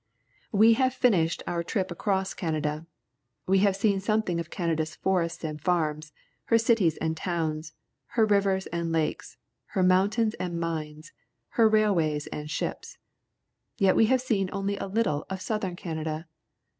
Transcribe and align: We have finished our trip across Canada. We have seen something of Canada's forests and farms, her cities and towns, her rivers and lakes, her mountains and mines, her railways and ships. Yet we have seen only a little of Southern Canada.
We 0.51 0.73
have 0.73 0.95
finished 0.95 1.43
our 1.45 1.61
trip 1.61 1.91
across 1.91 2.33
Canada. 2.33 2.87
We 3.45 3.59
have 3.59 3.75
seen 3.75 3.99
something 3.99 4.39
of 4.39 4.49
Canada's 4.49 4.95
forests 4.95 5.43
and 5.43 5.61
farms, 5.61 6.11
her 6.45 6.57
cities 6.57 6.97
and 6.97 7.15
towns, 7.15 7.73
her 8.17 8.25
rivers 8.25 8.65
and 8.65 8.91
lakes, 8.91 9.37
her 9.77 9.83
mountains 9.83 10.33
and 10.39 10.59
mines, 10.59 11.11
her 11.49 11.69
railways 11.69 12.25
and 12.25 12.49
ships. 12.49 12.97
Yet 13.77 13.95
we 13.95 14.07
have 14.07 14.21
seen 14.21 14.49
only 14.51 14.75
a 14.75 14.87
little 14.87 15.23
of 15.29 15.39
Southern 15.39 15.75
Canada. 15.75 16.25